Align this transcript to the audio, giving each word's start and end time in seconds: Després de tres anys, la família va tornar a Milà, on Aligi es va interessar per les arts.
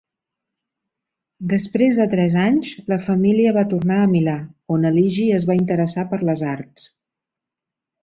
Després 1.51 1.99
de 1.99 2.07
tres 2.13 2.37
anys, 2.45 2.73
la 2.93 2.99
família 3.05 3.53
va 3.59 3.67
tornar 3.75 4.01
a 4.01 4.09
Milà, 4.17 4.37
on 4.79 4.91
Aligi 4.93 5.29
es 5.41 5.49
va 5.53 5.63
interessar 5.63 6.11
per 6.15 6.25
les 6.31 6.47
arts. 6.59 6.93